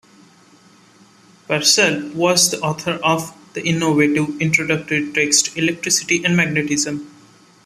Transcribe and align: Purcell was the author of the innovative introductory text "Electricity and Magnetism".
Purcell 1.47 2.09
was 2.15 2.49
the 2.49 2.59
author 2.61 2.93
of 3.03 3.37
the 3.53 3.63
innovative 3.63 4.41
introductory 4.41 5.13
text 5.13 5.55
"Electricity 5.55 6.25
and 6.25 6.35
Magnetism". 6.35 7.11